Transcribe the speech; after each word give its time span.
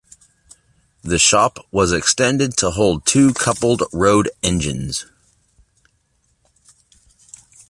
The 1.03 1.19
shop 1.19 1.59
was 1.69 1.91
extended 1.93 2.57
to 2.57 2.71
hold 2.71 3.05
two 3.05 3.35
coupled 3.35 3.83
road 3.93 4.31
engines. 4.41 5.05